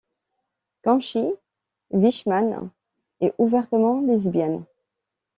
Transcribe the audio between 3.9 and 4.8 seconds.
lesbienne.